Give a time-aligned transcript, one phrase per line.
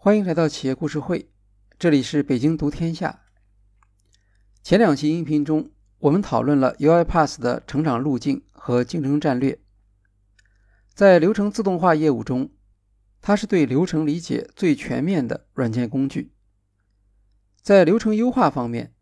[0.00, 1.28] 欢迎来到企业故事会，
[1.76, 3.24] 这里是北京读天下。
[4.62, 9.60] 前两期音频中，我们讨论了 UiPath 的成长路径和竞争战略。
[10.94, 12.52] 在流程自动化业务中，
[13.20, 16.32] 它是对流程理解最全面的软件工具。
[17.60, 18.94] 在流程优化方面，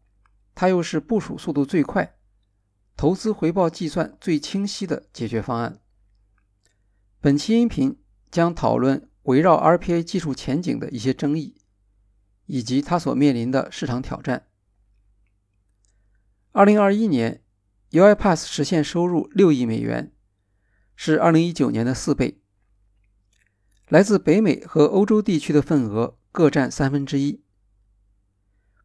[0.55, 2.17] 它又是部署速度最快、
[2.97, 5.79] 投资回报计算最清晰的解决方案。
[7.21, 11.55] 本期音频将讨论围绕 RPA 技术前景的一些争议，
[12.47, 14.49] 以及它所面临的市场挑战。
[16.51, 17.45] 二零二一年
[17.91, 20.13] ，UiPath 实现收入六亿美元，
[20.97, 22.41] 是二零一九年的四倍。
[23.89, 27.45] 来自北美和欧洲地区的份额各占三分之一。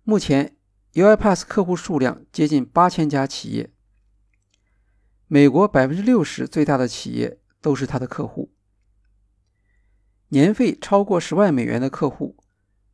[0.04, 0.56] 目前
[0.94, 3.72] ，UiPath 客户数量接近八千家企业，
[5.28, 7.40] 美国百分之六十最大的企业。
[7.62, 8.52] 都是他的客户，
[10.34, 12.38] 年费超过十万美元的客户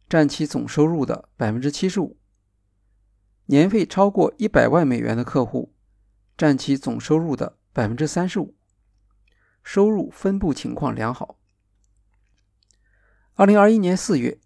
[0.09, 2.17] 占其总收入的百分之七十五，
[3.45, 5.75] 年费超过一百万美元的客户
[6.35, 8.55] 占其总收入的百分之三十五，
[9.63, 11.39] 收入分布情况良好。
[13.35, 14.39] 二零二一年四月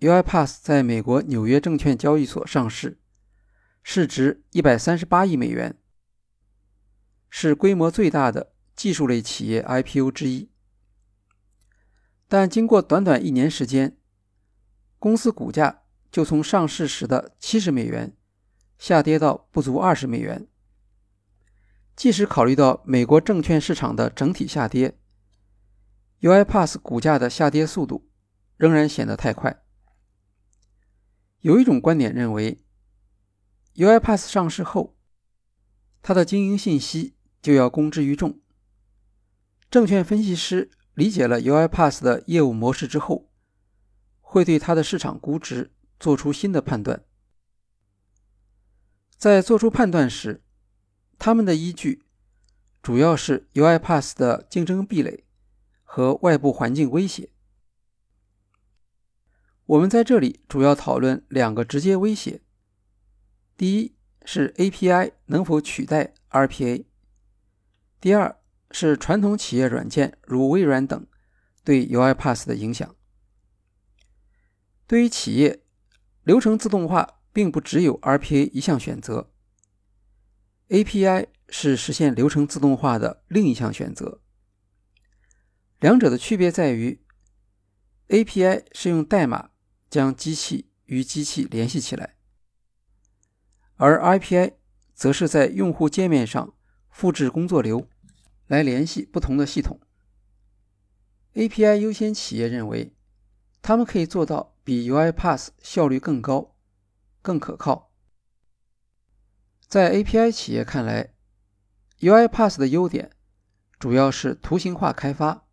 [0.00, 3.00] ，UiPath 在美国纽约证券交易所上市，
[3.82, 5.78] 市值一百三十八亿美元，
[7.30, 8.52] 是规模最大的。
[8.74, 10.50] 技术类企业 IPO 之一，
[12.32, 13.94] 但经过短短一年时间，
[14.98, 18.16] 公司股价就从上市时的七十美元
[18.78, 20.48] 下跌到不足二十美元。
[21.94, 24.98] 即使考虑到美国证券市场的整体下跌
[26.22, 28.08] ，UI Pass 股价的下跌速度
[28.56, 29.62] 仍然显得太快。
[31.40, 32.64] 有一种观点认为
[33.74, 34.96] ，UI Pass 上市后，
[36.00, 38.40] 它的经营信息就要公之于众。
[39.70, 43.30] 证券分析师理解了 UiPath 的业务模式之后，
[44.20, 47.04] 会对它的市场估值做出新的判断。
[49.16, 50.42] 在做出判断时，
[51.18, 52.04] 他们的依据
[52.82, 55.24] 主要是 UiPath 的竞争壁垒
[55.84, 57.30] 和外部环境威胁。
[59.64, 62.42] 我们在这里主要讨论两个直接威胁：
[63.56, 66.84] 第一是 API 能否取代 RPA；
[68.00, 68.41] 第二。
[68.72, 71.06] 是传统企业软件，如微软等，
[71.62, 72.96] 对 UiPath 的影响。
[74.86, 75.62] 对于企业，
[76.24, 79.30] 流程自动化并不只有 RPA 一项选择
[80.68, 84.20] ，API 是实现流程自动化的另一项选择。
[85.78, 87.00] 两者的区别在于
[88.08, 89.50] ，API 是用代码
[89.90, 92.16] 将机器与机器联系起来，
[93.76, 94.54] 而 RPA
[94.94, 96.54] 则是在用户界面上
[96.90, 97.88] 复制工作流。
[98.52, 99.80] 来联系不同的系统。
[101.32, 102.94] API 优先企业认为，
[103.62, 106.54] 他们可以做到比 UiPath 效率更高、
[107.22, 107.94] 更可靠。
[109.66, 111.14] 在 API 企业看来
[112.00, 113.12] ，UiPath 的优点
[113.78, 115.48] 主要是图形化开发，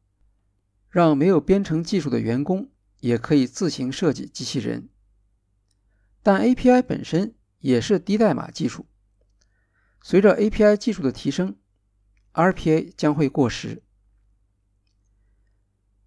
[0.89, 4.89] 让没有编程技术的员工也可以自行设计机器人。
[6.21, 8.87] 但 API 本身也是低代码技术，
[10.03, 11.55] 随着 API 技术的提升。
[12.33, 13.83] RPA 将会过时。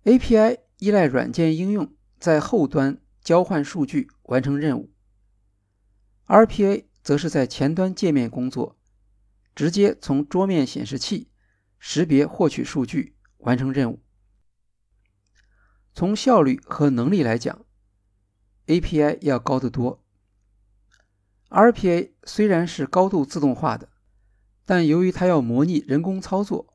[0.05, 4.93] API 依赖软件应用在后端交换数据完成任务
[6.27, 8.77] ，RPA 则是在前端界面工作，
[9.55, 11.31] 直接从桌面显示器
[11.79, 14.03] 识别获取数据完成任务。
[15.95, 17.65] 从效率和能力来讲
[18.67, 20.03] ，API 要高得多。
[21.49, 23.92] RPA 虽然是高度自动化的。
[24.65, 26.75] 但由于它要模拟人工操作，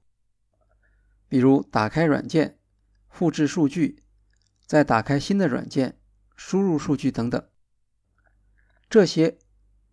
[1.29, 2.59] 比如打开软件、
[3.09, 4.03] 复制数据、
[4.65, 5.99] 再打开新的软件、
[6.35, 7.49] 输入数据等等，
[8.89, 9.39] 这些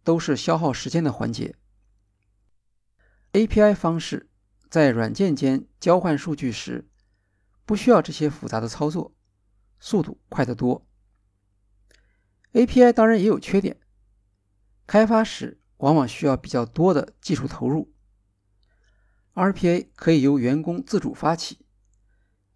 [0.03, 1.57] 都是消耗时间的环节。
[3.33, 4.29] API 方式
[4.69, 6.89] 在软件间交换数据时，
[7.65, 9.15] 不需要这些复杂的操作，
[9.79, 10.87] 速度快得多。
[12.53, 13.81] API 当然也有缺点，
[14.87, 15.61] 开发时。
[15.85, 17.93] 往往需要比较多的技术投入。
[19.35, 21.59] RPA 可以由员工自主发起，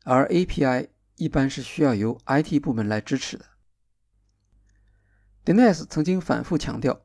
[0.05, 3.45] 而 API 一般是需要由 IT 部门来支持的。
[5.45, 7.03] Dennis 曾经反复强调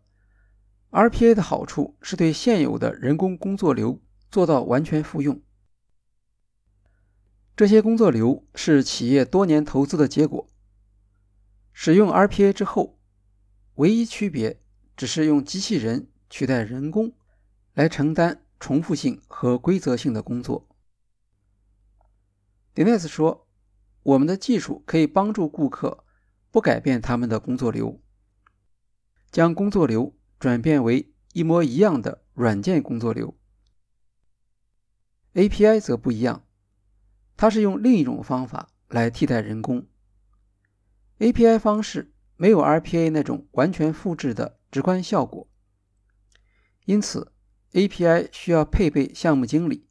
[0.91, 5.41] ，RPA 的好处是对现有的人工工作流做到完全复用。
[7.57, 10.49] 这些工作流是企业多年投资的结果。
[11.73, 12.97] 使用 RPA 之后，
[13.75, 14.61] 唯一区别
[14.95, 16.07] 只是用机器人。
[16.35, 17.13] 取代人工
[17.75, 20.67] 来承担重复性和规则性的工作。
[22.73, 23.47] Dennis 说
[24.01, 26.03] 我们的技术可以帮助顾客
[26.49, 28.01] 不改变他们的工作流，
[29.29, 33.37] 将工作流转变为一模一样的软件工作流。
[35.35, 36.47] API 则不一样，
[37.37, 39.85] 它是用另一种方法来替代人工。
[41.19, 45.47] API 方式没有 RPA 那种完全复制的直观效果，
[46.85, 47.31] 因此
[47.71, 49.87] API 需要配备项目经理，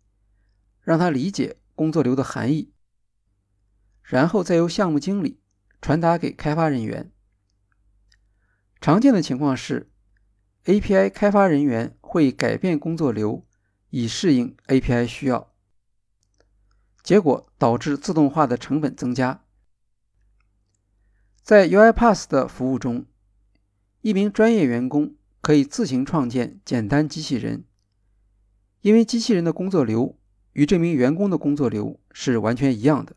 [0.80, 2.72] 让他理解工作流的含义。
[4.02, 5.40] 然后再由项目经理
[5.80, 7.10] 传达给开发人员。
[8.80, 9.90] 常见的情况是
[10.64, 13.46] ，API 开发人员会改变工作流
[13.90, 15.54] 以适应 API 需要，
[17.02, 19.44] 结果导致自动化的成本增加。
[21.42, 23.06] 在 UiPath 的服务中，
[24.02, 27.64] 一名专业员工可以自行创建简单机器人，
[28.80, 30.16] 因为机器人的工作流
[30.52, 33.16] 与这名员工的工作流是完全一样的。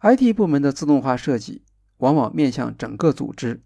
[0.00, 1.62] IT 部门的自动化设计
[1.98, 3.62] 往往面向整个组织，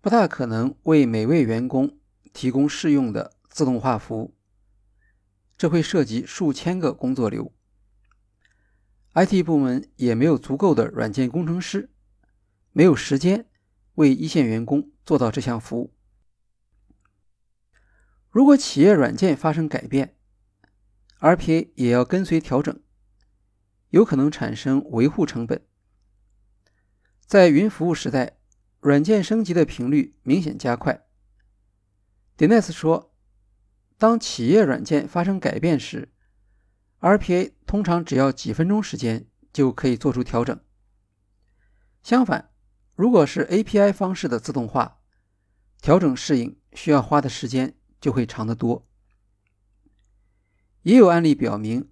[0.00, 1.98] 不大可能为每位员工
[2.32, 4.34] 提供适用的自动化服务，
[5.58, 7.52] 这会涉及数千个工作流。
[9.12, 11.90] IT 部门也没有足够的软件工程师，
[12.72, 13.44] 没有时间
[14.00, 15.94] 为一线员工做到这项服务。
[18.30, 20.16] 如果企业软件发生改变
[21.20, 22.82] ，RPA 也要跟随调整。
[23.90, 25.66] 有可能产生维护成本。
[27.26, 28.38] 在云服务时代，
[28.80, 31.04] 软件升级的频率明显加快。
[32.38, 33.12] Dennis 说，
[33.98, 36.12] 当企业软件发生改变时
[37.00, 40.58] ，RPA 通常只要几分钟时间就可以做出调整。
[42.02, 42.49] 相反，
[43.00, 44.98] 如果是 API 方式的自动化，
[45.80, 48.86] 调整适应需要花的时间就会长得多。
[50.82, 51.88] 也有案例表明。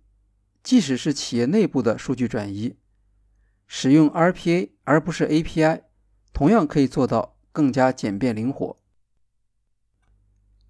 [0.62, 2.76] 即使是企业内部的数据转移，
[3.66, 5.84] 使用 RPA 而不是 API，
[6.34, 8.78] 同样可以做到更加简便灵活。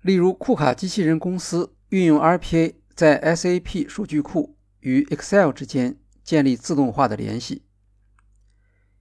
[0.02, 7.64] 例如，库卡机器人公司运用 RPA 在 SAP 数据库与 Excel 之间建立自动化的联系，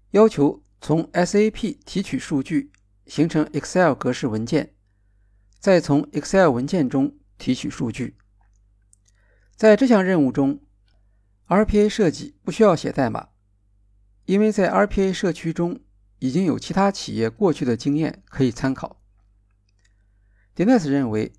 [0.10, 2.71] 要求从 SAP 提取数据
[3.06, 4.75] 形成 Excel 格式文件，
[5.59, 8.18] 再从 Excel 文件中提取数据。
[9.56, 10.62] 在这项任务中
[11.47, 13.29] ，RPA 设计不需要写代码，
[14.25, 15.81] 因为在 RPA 社区中
[16.19, 19.01] 已经有其他企业过去的经验可以参考。
[20.56, 21.33] Dennis 认为，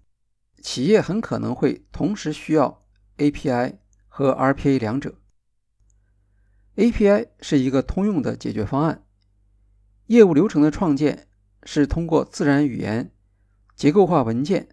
[0.62, 2.84] 企业很可能会同时需要
[3.19, 5.20] API 和 RPA 两者。
[6.76, 9.05] API 是一个通用的解决方案，
[10.08, 11.28] 业务流程的创建
[11.62, 13.10] 是通过自然语言、
[13.75, 14.69] 结构化文件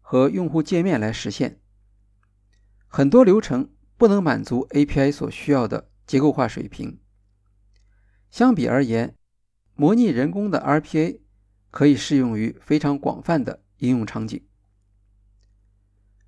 [0.00, 1.60] 和用户界面来实现，
[2.88, 3.70] 很多流程。
[3.96, 6.98] 不能满足 API 所需要的结构化水平。
[8.28, 9.14] 相比而言，
[9.76, 11.20] 模拟人工的 RPA
[11.70, 14.44] 可以适用于非常广泛的应用场景。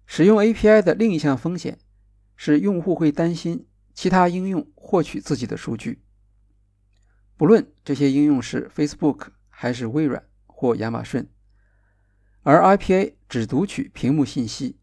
[0.06, 1.78] 使用 API 的另一项风险
[2.36, 6.00] 是，用户会担心其他应用获取自己的数据，
[7.36, 11.28] 不论这些应用是 Facebook 还是微软或亚马逊，
[12.42, 14.78] 而 IPA 只读取屏幕信息。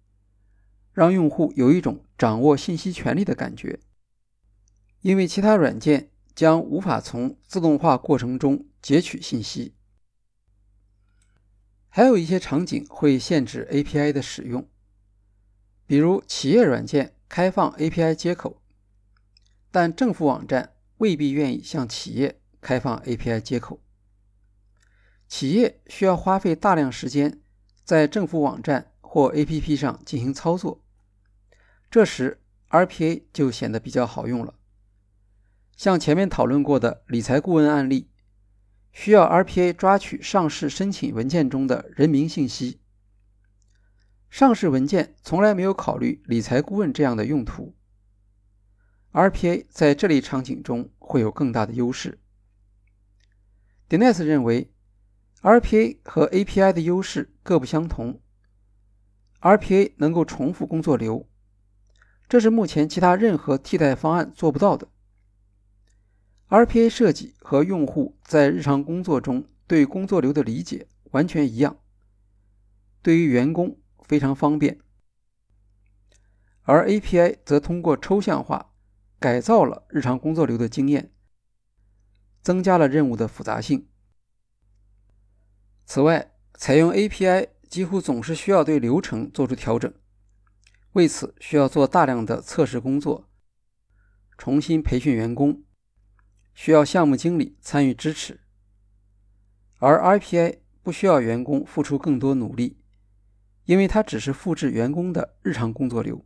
[0.92, 3.80] 让用户有一种掌握信息权利的感觉，
[5.01, 9.74] 因为其他软件将无法从自动化过程中截取信息。
[11.89, 14.70] 还有一些场景会限制 API 的使用，
[15.88, 18.62] 比如企业软件开放 API 接口，
[19.72, 23.84] 但政府网站未必愿意向企业开放 API 接口。
[25.27, 27.41] 企业需要花费大量时间
[27.84, 30.84] 在政府网站或 APP 上进行操作。
[31.91, 34.55] 这时，RPA 就显得比较好用了。
[35.75, 38.10] 像前面讨论过的理财顾问案例，
[38.91, 42.79] 需要 RPA 抓取上市申请文件中的人名信息。
[44.29, 47.75] 上市文件从来没有考虑理财顾问这样的用途
[49.12, 52.20] ，RPA 在这类场景中会有更大的优势。
[53.90, 54.74] Dennis 认为
[55.42, 58.22] ，RPA 和 API 的优势各不相同。
[59.42, 61.30] RPA 能够重复工作流。
[62.30, 64.88] 这是目前其他任何替代方案做不到的。
[66.50, 71.78] RPA 设计和用户在日常工作中对工作流的理解完全一样，
[73.02, 74.80] 对于员工非常方便。
[76.63, 78.74] 而 API 则通过抽象化
[79.20, 81.12] 改造了日常工作流的经验，
[82.44, 83.88] 增加了任务的复杂性。
[85.86, 89.92] 此外，采用 API 几乎总是需要对流程做出调整。
[90.92, 93.28] 为此，需要做大量的测试工作，
[94.38, 95.64] 重新培训员工，
[96.54, 98.42] 需要项目经理参与支持，
[99.80, 102.78] 而 RPA 不需要员工付出更多努力，
[103.66, 106.24] 因为它只是复制员工的日常工作流。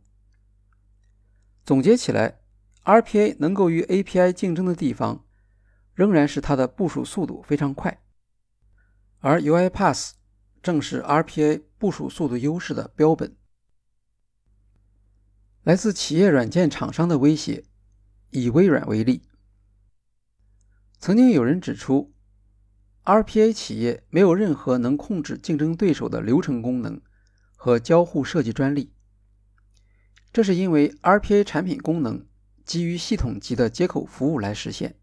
[1.64, 2.40] 总结起来
[2.84, 5.24] ，RPA 能够与 API 竞争的地方，
[5.98, 8.00] 仍然是它的部署速度非常快，
[9.18, 10.12] 而 UiPath
[10.62, 13.34] 正是 RPA 部署速度优势的标本。
[15.64, 17.64] 来自企业软件厂商的威胁，
[18.30, 19.22] 以微软为例，
[21.00, 22.14] 曾经有人指出
[23.04, 27.00] ，RPA 企业没有任何能控制竞争对手的流程功能
[27.56, 28.92] 和交互设计专利。
[30.32, 32.24] 这是因为 RPA 产品功能
[32.64, 34.94] 基于系统级的接口服务来实现，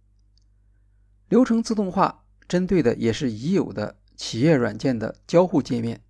[1.36, 6.02] 流程自动化针对的也是已有的企业软件的交互界面。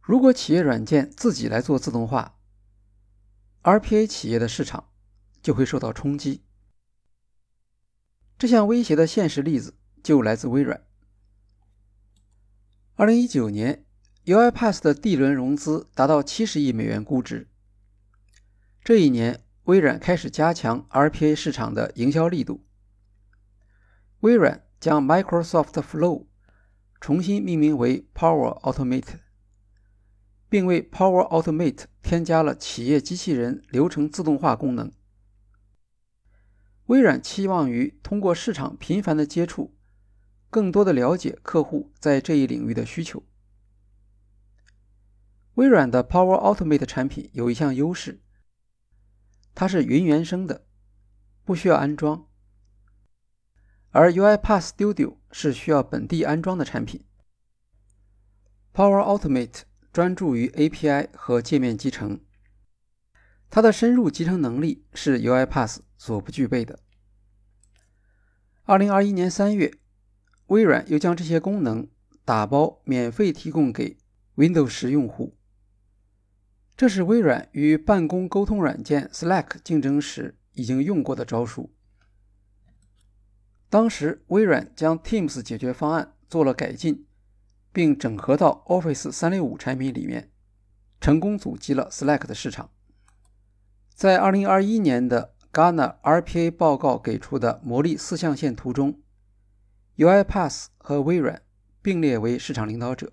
[0.00, 2.40] 如果企业软件自己来做自动化
[3.62, 4.88] ，RPA 企业的市场
[5.40, 6.42] 就会受到冲击。
[8.36, 10.84] 这项威胁的现实例子就来自微软。
[12.96, 13.84] 二零一九年
[14.24, 17.48] ，UiPath 的 D 轮融资达到七十亿美元估值。
[18.82, 22.64] 这一年，微软开始加强 RPA 市场的营销力度。
[24.24, 26.24] 微软将 Microsoft Flow
[26.98, 29.18] 重新命名为 Power Automate。
[30.48, 34.90] 并为 Power Automate 添加了企业机器人流程自动化功能。
[36.86, 39.76] 微软期望于通过市场频繁的接触，
[40.48, 43.22] 更多的了解客户在这一领域的需求。
[45.56, 48.22] 微软的 Power Automate 产品有一项优势，
[49.54, 50.64] 它是云原生的，
[51.44, 52.26] 不需要安装；
[53.94, 57.04] 而 UiPath Studio 是需要本地安装的产品。
[58.74, 59.62] Power Automate。
[59.92, 62.18] 专注于 API 和界面集成，
[63.48, 66.80] 它的深入集成能力是 UiPath 所不具备的。
[68.64, 69.72] 二零二一年三月，
[70.46, 71.88] 微软又将这些功能
[72.24, 73.96] 打包免费提供给
[74.34, 75.36] Windows 十用户。
[76.76, 81.72] 这是微软与办公沟通软件 Slack 竞争时已经用过的招数。
[83.74, 87.08] 当时，微软将 Teams 解决方案做了改进。
[87.72, 90.30] 并整合到 Office 三六五产品里面，
[91.00, 92.70] 成功阻击了 Slack 的市场。
[93.92, 99.00] 在二零二一年的 Gartner RPA 报告给出的魔力四象限图中
[99.96, 101.42] ，UiPath 和微软
[101.82, 103.12] 并列为市场领导者。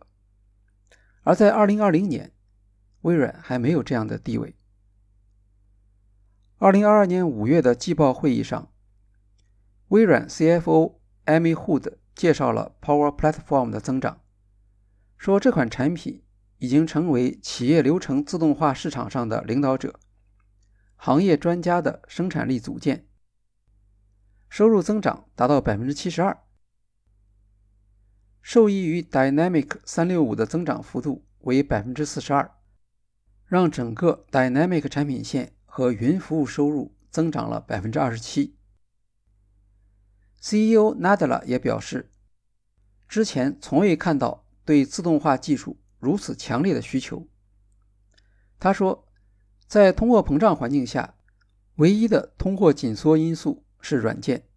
[1.24, 2.32] 而在二零二零年，
[3.02, 4.56] 微软还没有这样的地位。
[6.60, 8.71] 二零二二年五月的季报会议上，
[9.92, 14.22] 微软 CFO Amy Hood 介绍了 Power Platform 的增长。
[15.18, 16.24] 说这款产品
[16.60, 20.00] 已经成为企业流程自动化市场上的领导者，
[20.96, 23.06] 行业专家的生产力组件，
[24.48, 26.42] 收入增长达到百分之七十二，
[28.42, 32.50] 受益于 Dynamic 三六五的增长幅度为百分之四十二，
[33.46, 38.56] 让整个 Dynamic 产品线和云服务收入增长了百分之二十七。
[40.42, 42.12] CEO Nadella 也表示，
[43.08, 44.46] 之前从未看到。
[44.64, 47.28] 对自动化技术如此强烈的需求，
[48.60, 49.08] 他说，
[49.68, 51.16] 在通货膨胀环境下，
[51.78, 54.48] 唯一的通货紧缩因素是软件。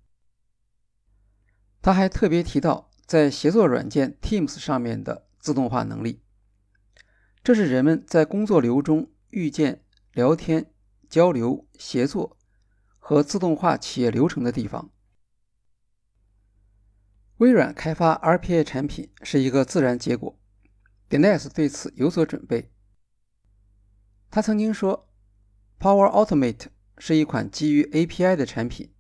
[1.80, 6.20] 他还特别提到，在协作软件 Teams 上面的自动化能力，
[7.42, 10.70] 这是人们在工作流中遇见、聊天、
[11.08, 12.36] 交流、协作
[12.98, 14.90] 和自动化企业流程的地方。
[17.38, 20.38] 微软开发 RPA 产品是一个自然结果
[21.08, 22.70] d e n i s 对此有所准备。
[24.30, 25.10] 他曾经说
[25.80, 26.66] ：“Power Automate
[26.98, 28.94] 是一款基于 API 的产品，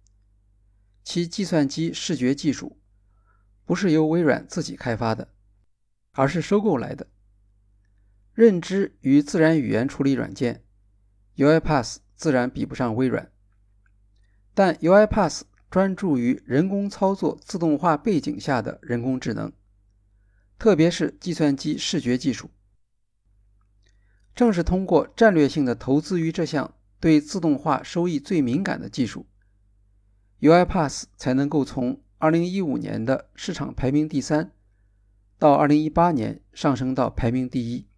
[1.04, 2.80] 其计算机视觉技术
[3.64, 5.32] 不是由微软自己开发的，
[6.12, 7.06] 而是收购来的。
[8.32, 10.64] 认知与自然语言处理软件
[11.36, 13.30] UiPath 自然比不上微软，
[14.54, 15.42] 但 UiPath。”
[15.74, 19.52] 专注于人工操作自动化背景下的人工智能，
[20.56, 22.48] 特别是计算机视觉技术。
[24.36, 29.26] 正是通过战略性的投资于这项对自动化收益最敏感的技术
[30.38, 34.52] ，UiPath 才能够从2015年的市场排名第三，
[35.40, 37.88] 到2018年上升到排名第一。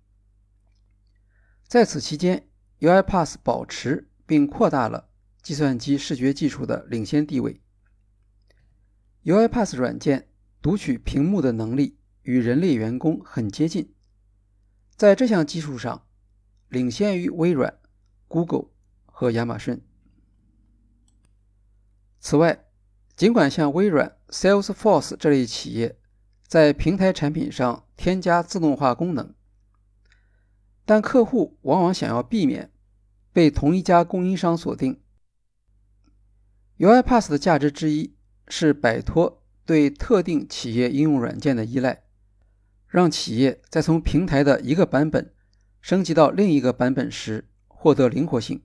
[1.68, 2.48] 在此期间
[2.80, 5.10] ，UiPath 保持并扩大了
[5.42, 7.60] 计算机视觉技术的领先地位。
[9.26, 10.28] UiPath 软件
[10.62, 13.92] 读取屏幕的能力与人类员工很接近，
[14.94, 16.06] 在这项技术上
[16.68, 17.76] 领先于微软、
[18.28, 18.66] Google
[19.04, 19.82] 和亚马逊。
[22.20, 22.66] 此外，
[23.16, 25.98] 尽管像微软、Salesforce 这类企业
[26.46, 29.34] 在平台产品上添加自动化功能，
[30.84, 32.72] 但客户往往想要避免
[33.32, 35.02] 被同一家供应商锁定。
[36.78, 38.15] UiPath 的价值之一
[38.48, 42.02] 是摆脱对特定企业应用软件的依赖，
[42.86, 45.32] 让企业在从平台的一个版本
[45.80, 48.62] 升级到另一个版本时获得灵活性。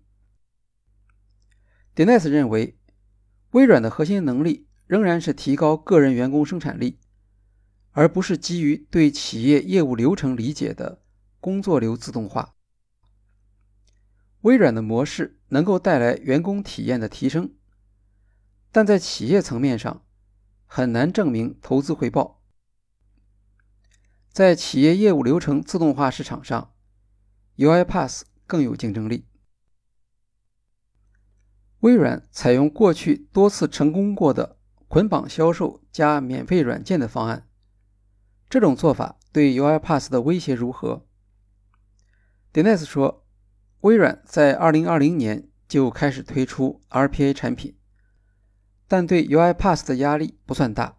[1.96, 2.78] Dennis 认为。
[3.52, 7.00] 微软的核心能力仍然是提高个人员工生产力，
[7.92, 11.02] 而不是基于对企业业务流程理解的
[11.42, 12.56] 工作流自动化。
[14.44, 17.54] 微软的模式能够带来员工体验的提升，
[18.72, 20.06] 但在企业层面上
[20.66, 22.42] 很难证明投资回报。
[24.32, 26.74] 在企业业务流程自动化市场上
[27.58, 29.28] ，UiPath 更有竞争力。
[31.82, 37.50] 微软采用过去多次成功过的捆绑销售加免费软件的方案，
[38.50, 41.08] 这种做法对 UiPath 的威胁如何
[42.54, 43.26] d e n i s 说，
[43.82, 47.76] 微软在2020年就开始推出 RPA 产品，
[48.92, 50.98] 但对 UiPath 的压力不算大，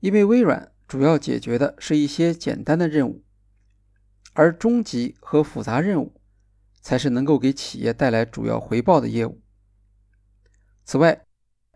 [0.00, 3.24] 因为微软主要解决的是一些简单的任务，
[4.34, 6.20] 而终极和复杂任务。
[6.82, 9.42] 才是能够给企业带来主要回报的业务。
[10.84, 11.26] 此外，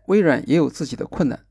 [0.05, 1.47] 微软也有自己的困难，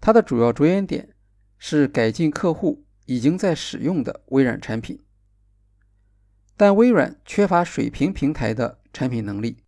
[0.00, 1.16] 它的主要着眼点
[1.58, 5.04] 是改进客户已经在使用的微软产品，
[6.56, 9.64] 但微软缺乏水平平台的产品能力，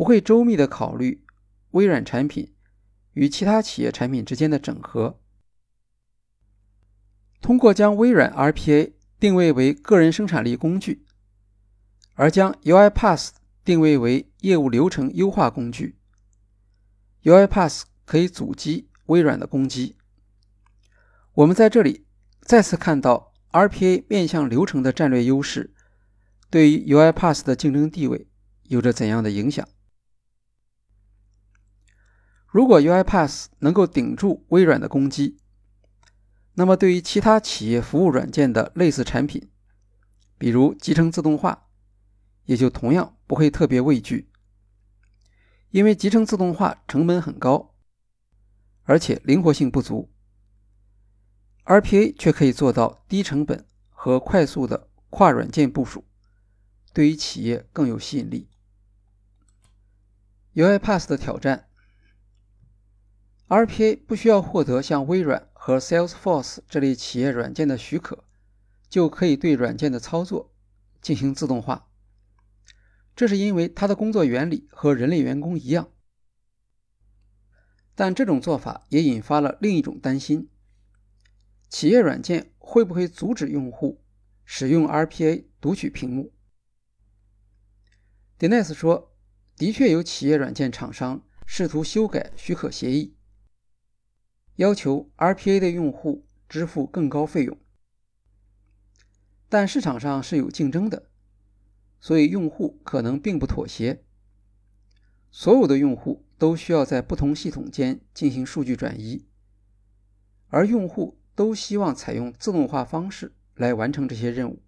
[0.00, 1.26] 不会周密的考虑
[1.72, 2.54] 微软产品
[3.12, 5.20] 与其他企业产品之间的整合。
[7.42, 11.04] 通过将微软 RPA 定位为个人生产力工具。
[12.14, 13.28] 而将 UiPath
[13.62, 15.98] 定位为业务流程优化工具
[17.24, 19.96] ，UiPath 可以阻击微软的攻击。
[21.34, 22.06] 我们在这里
[22.40, 25.74] 再次看到 RPA 面向流程的战略优势
[26.48, 28.26] 对于 UiPath 的竞争地位
[28.62, 29.68] 有着怎样的影响？
[32.50, 35.38] 如果 UiPath 能够顶住微软的攻击，
[36.54, 39.50] 那么对于其他企业服务软件的类似产品，
[40.36, 41.66] 比如集成自动化。
[42.46, 44.28] 也就同样不会特别畏惧，
[45.70, 47.76] 因为集成自动化成本很高，
[48.82, 50.10] 而且灵活性不足。
[51.64, 56.04] RPA 却可以做到低成本和快速的跨软件部署，
[56.92, 58.48] 对于企业更有吸引力。
[60.54, 61.68] UiPath 的挑战
[63.50, 68.22] ：RPA 不需要获得像微软和 Salesforce 这类企业软件的许可，
[68.88, 70.54] 就可以对软件的操作
[71.02, 71.88] 进行自动化。
[73.16, 75.90] 这是因为它的工作原理和人类员工一样，
[77.96, 80.48] 但这种做法也引发了另一种担心：
[81.68, 84.04] 企业软件会不会阻止用户
[84.44, 86.32] 使用 RPA 读取屏幕
[88.38, 89.12] ？D e n i s 说
[89.58, 93.16] ：“的确有企业软件厂商试图修改许可协议，
[94.60, 97.56] 要求 RPA 的用户支付更高费用，
[99.48, 101.08] 但市场上是有竞争的。”
[101.98, 104.04] 所以，用户可能并不妥协。
[105.30, 109.24] 所有的用户都需要在不同系统间进行数据转移，
[110.48, 114.62] 而用户都希望采用自动化方式来完成这些任务。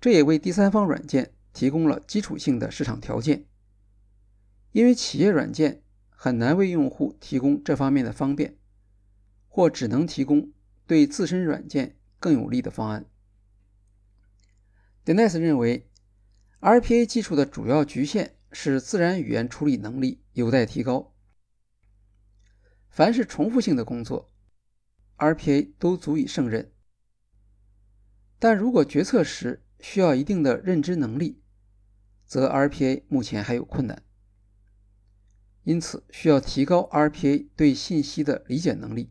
[0.00, 3.44] 这也为第三方软件提供了基础性的市场条件，
[4.72, 8.56] 因为企业软件很难为用户提供这方面的方便，
[9.50, 10.50] 或只能提供
[10.86, 13.04] 对自身软件更有利的方案。
[15.04, 15.86] Dennis 认为。
[16.62, 21.14] RPA 技术的主要局限是自然语言处理能力有待提高。
[22.90, 24.30] 凡是重复性的工作
[25.16, 26.70] ，RPA 都足以胜任。
[28.38, 31.42] 但如果决策时需要一定的认知能力，
[32.26, 34.02] 则 RPA 目前还有困难。
[35.62, 39.10] 因此，需要提高 RPA 对信息的理解能力。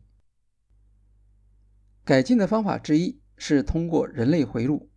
[2.10, 4.90] 改进的方法之一是通过人类回路，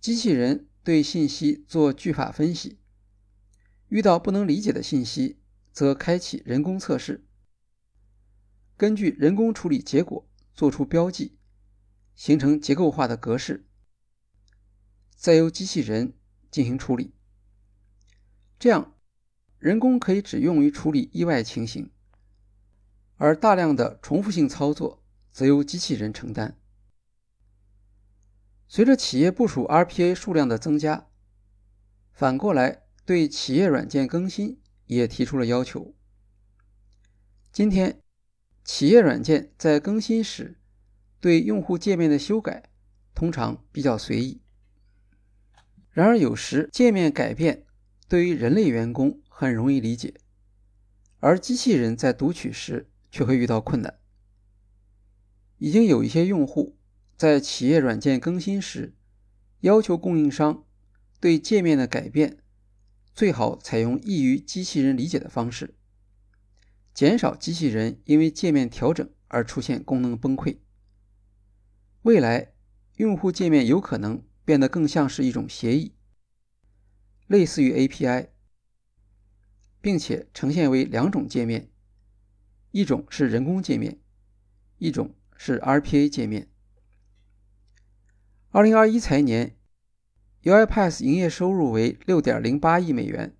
[0.00, 0.66] 机器人。
[0.82, 2.80] 对信息做句法分析，
[3.88, 5.38] 遇到不能理解的信息，
[5.70, 7.24] 则开启人工测试，
[8.76, 11.38] 根据人工处理结果做出标记，
[12.16, 13.64] 形成结构化的格式，
[15.14, 16.14] 再由机器人
[16.50, 17.14] 进行处理。
[18.58, 18.96] 这样，
[19.58, 21.92] 人工可以只用于处理意外情形，
[23.14, 25.04] 而大量的重复性操作
[25.36, 26.56] 则由机器人承担。
[28.66, 31.08] 随着企业部署 RPA 数量的增加，
[32.10, 35.94] 反过来对企业软件更新也提出了要求。
[37.52, 38.00] 今天，
[38.64, 40.58] 企业软件在更新时
[41.20, 42.70] 对用户界面的修改
[43.14, 44.40] 通常比较随意。
[45.90, 47.66] 然而，有时界面改变
[48.08, 50.14] 对于人类员工很容易理解，
[51.20, 53.98] 而机器人在读取时却会遇到困难。
[55.58, 56.76] 已经有一些用户
[57.16, 58.94] 在企业软件更新时
[59.60, 60.64] 要求供应商
[61.18, 62.38] 对界面的改变
[63.14, 65.74] 最好采用易于机器人理解的方式，
[66.92, 70.58] 减少机器人因为界面调整而出现功能崩溃。
[72.02, 72.52] 未来，
[72.96, 75.94] 用户界面有可能变得更像是一种协议，
[77.26, 78.28] 类似于 API，
[79.80, 81.70] 并且呈现为两种界面：
[82.72, 83.98] 一种是人工界面，
[84.76, 85.14] 一种。
[85.36, 86.48] 是 RPA 界面。
[88.50, 89.56] 二零二一财年
[90.42, 93.36] ，UiPath 营业收入为六点零八亿美元，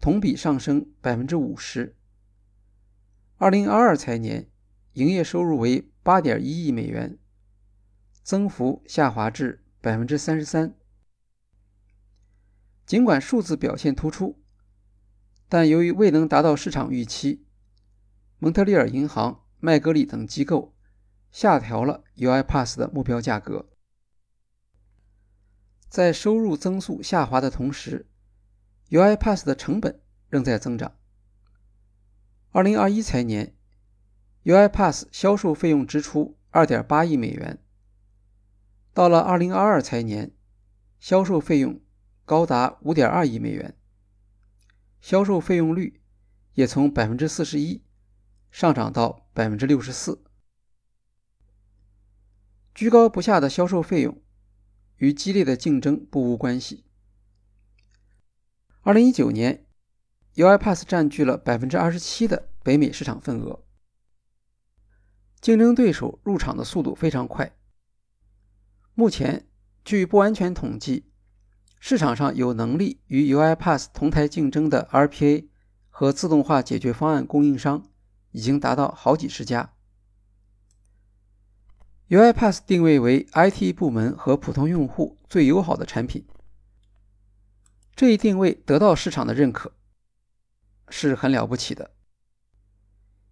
[0.00, 1.96] 同比上升百分之五十。
[3.38, 4.48] 二零二二财年，
[4.92, 7.18] 营业收入为八点一亿美元，
[8.22, 10.76] 增幅下滑至百分之三十三。
[12.86, 14.40] 尽管数字表现突出，
[15.48, 17.44] 但由于未能达到市场预期，
[18.38, 20.76] 蒙特利尔银行、麦格理等机构。
[21.32, 23.66] 下调了 UiPath 的目标价格，
[25.88, 28.06] 在收入增速下滑的同时
[28.90, 30.94] ，UiPath 的成本仍在增长。
[32.50, 33.56] 二零二一财年
[34.44, 37.58] ，UiPath 销售费用支出二点八亿美元，
[38.92, 40.30] 到了二零二二财年，
[41.00, 41.80] 销售费用
[42.26, 43.74] 高达五点二亿美元，
[45.00, 46.02] 销售费用率
[46.52, 47.82] 也从百分之四十一
[48.50, 50.22] 上涨到百分之六十四。
[52.74, 54.22] 居高不下的销售费用
[54.96, 56.84] 与激烈的竞争不无关系。
[58.80, 59.66] 二零一九年
[60.34, 63.62] ，UiPath 占据了百分之二十七的北美市场份额，
[65.40, 67.54] 竞争对手入场的速度非常快。
[68.94, 69.46] 目前，
[69.84, 71.10] 据不完全统计，
[71.78, 75.48] 市场上有能力与 UiPath 同台竞争的 RPA
[75.90, 77.90] 和自动化解决方案供应商
[78.30, 79.74] 已经达到好几十家。
[82.12, 86.26] UiPath 定位为 IT 部门和普通用户最友好的产品，
[87.96, 89.72] 这一定位得到市场的认可
[90.90, 91.92] 是很了不起的，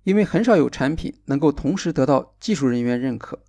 [0.04, 3.44] 因为很少有产品能够同时得到技术人员认可，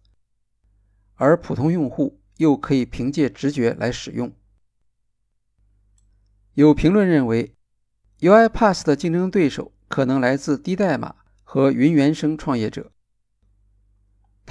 [1.15, 4.33] 而普通用户又可以凭借直觉来使用。
[6.55, 7.55] 有评论认为
[8.19, 11.15] ，UiPath 的竞争对手可能来自低代码
[11.45, 12.90] 和云原生创业者。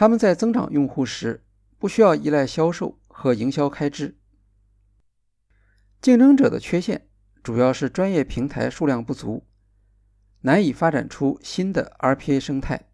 [0.00, 1.44] 他们在增长用户时
[1.78, 4.16] 不需要依赖销售和营销开支。
[6.00, 7.06] 竞争者的缺陷
[7.42, 9.44] 主要是专业平台数量不足，
[10.40, 12.88] 难以发展出新的 RPA 生态。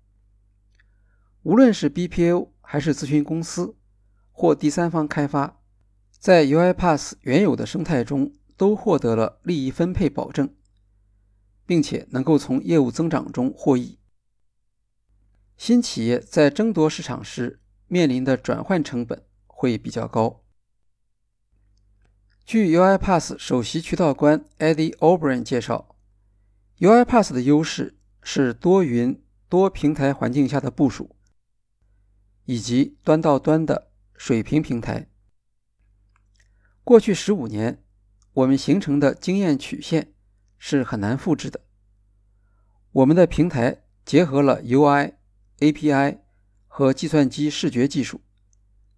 [1.44, 3.76] 无论是 BPO 还是咨询公司
[4.32, 5.60] 或第三方开发，
[6.18, 10.52] 在 UiPath 原有的生态中都获得了利益分配保证，
[11.64, 14.00] 并且能够从业务增长中获益。
[15.56, 20.42] 新企业在争夺市场时面临的转换成本会比较高。
[22.44, 25.96] 据 UiPath 首席渠道官 Eddie O'Brien 介绍
[26.78, 31.16] ，UiPath 的优势是多云多平台环境下的部署，
[32.44, 35.08] 以及端到端的水平平台。
[36.84, 37.82] 过去十五年，
[38.34, 40.12] 我们形成的经验曲线
[40.58, 41.62] 是很难复制的。
[42.92, 45.14] 我们的平台结合了 UI。
[45.60, 46.18] API
[46.66, 48.20] 和计算机视觉技术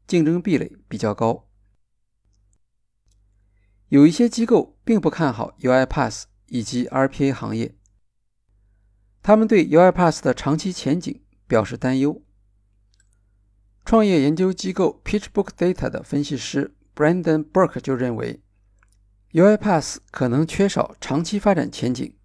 [0.07, 1.49] 竞争壁垒比较高，
[3.89, 7.77] 有一些机构并不看好 UiPath 以及 RPA 行业，
[9.23, 12.23] 他们对 UiPath 的长期前景表示担忧。
[13.85, 18.43] 创业研究机构 PitchBook Data 的分析师 Brandon Burke 就认为
[19.33, 22.17] ，UiPath 可能缺少长期发展前景。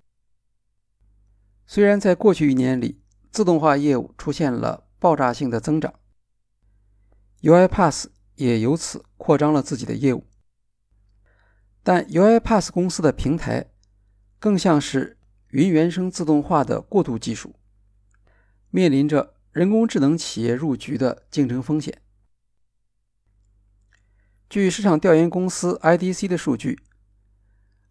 [1.66, 3.03] 虽然在过去一年里，
[3.34, 5.92] 自动化业务出现了爆炸性的增长
[7.42, 10.28] ，UiPath 也由此扩张了自己的业务。
[11.82, 13.72] 但 UiPath 公司的平台
[14.38, 15.18] 更像是
[15.50, 17.56] 云原生自动化的过渡技术，
[18.70, 22.04] 面临着人工智能企业入局的竞争风险。
[24.48, 26.80] 据市场调研公司 IDC 的数据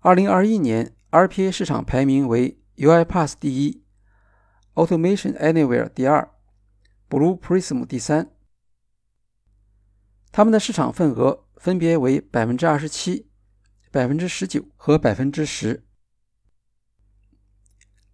[0.02, 3.81] ，2021年 RPA 市场排名为 UiPath 第一。
[4.74, 6.30] Automation Anywhere 第二
[7.10, 8.30] ，Blue Prism 第三，
[10.30, 13.28] 他们的市场份额分别为百分之二十七、
[13.90, 15.84] 百分之十九和百分之十。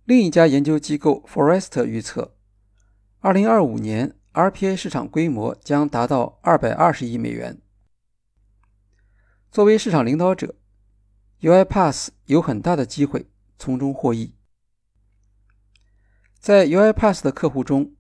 [0.05, 2.37] 另一家研究机构 Forest 预测，
[3.21, 7.61] 二零二五年 RPA 市场规模将达到二百二十亿美元。
[9.53, 10.57] 作为市场领导者
[11.41, 14.38] ，UiPath 有很大的机会从中获益。
[16.39, 17.95] 在 UiPath 的客户中，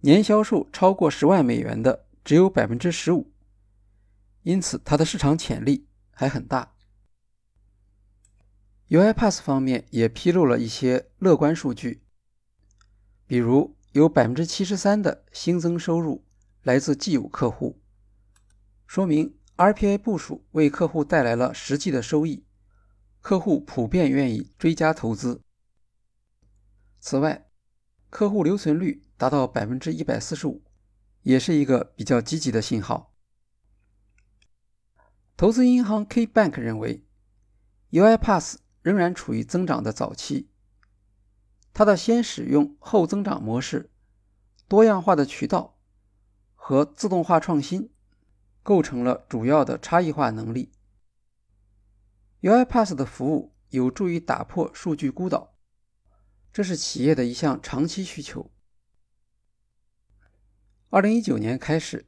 [0.00, 3.32] 年销售超过十万美元的只有百分之十五，
[4.42, 6.74] 因此它的市场潜力还很大。
[8.88, 12.02] UiPath 方面也披露了一些乐观数据，
[13.26, 16.24] 比如有百分之七十三的新增收入
[16.62, 17.80] 来自既有客户，
[18.86, 22.44] 说明 RPA 部署为客户带来了实际的收益，
[23.22, 25.40] 客户普遍愿意追加投资。
[27.00, 27.48] 此外，
[28.12, 29.02] 客户留存率。
[29.22, 30.64] 达到百分之一百四十五，
[31.20, 33.14] 也是一个比较积极的信号。
[35.36, 37.06] 投资银行 K Bank 认为
[37.92, 40.48] ，UI Pass 仍然处于增长的早期，
[41.72, 43.92] 它的先使用后增长模式、
[44.66, 45.78] 多样化的渠道
[46.56, 47.92] 和自动化创新，
[48.64, 50.72] 构成了主要的差异化能力。
[52.40, 55.51] UI Pass 的服务有助于打破数据孤岛，
[56.52, 58.50] 这是企业的一项长期需求。
[60.90, 62.06] 二零一九年开始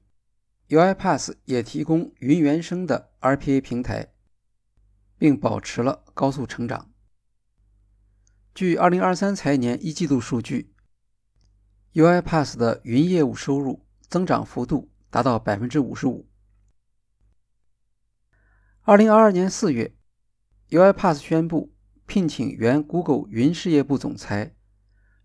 [0.69, 4.13] ，UiPath 也提供云原生的 RPA 平台，
[5.17, 6.93] 并保持了高速成长。
[8.55, 10.75] 据二零二三财年一季度数据
[11.95, 16.29] ，UiPath 的云业务收入增长幅度达到百分之五十五。
[18.83, 19.97] 二零二二年四月
[20.69, 21.74] ，UiPath 宣布
[22.07, 24.55] 聘请原 Google 云事业部总裁、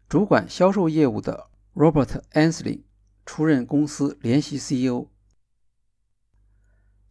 [0.07, 2.89] 主管销售业务的 Robert Ansley。
[3.29, 5.11] 出任公司联席 CEO。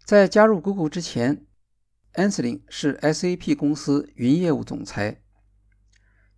[0.04, 1.46] 在加入 Google 之前
[2.14, 5.22] a n s l i n 是 SAP 公司云业务总裁。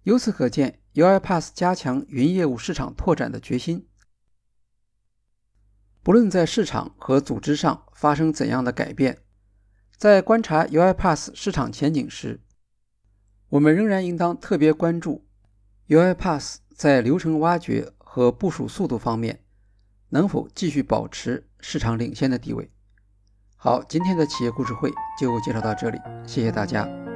[0.03, 3.89] 由此可见，UiPath 加强云业务市场拓展的决心。
[6.03, 9.23] 不论在市场和组织上发生怎样的改变，
[9.97, 12.43] 在观察 UiPath 市场前景时，
[13.51, 15.25] 我们仍然应当特别关注
[15.89, 19.41] UiPath 在流程挖掘和部署速度方面。
[20.13, 22.69] 能否继续保持市场领先的地位？
[23.57, 27.10] 好，今天的企业故事会就介绍到这里，谢谢大家。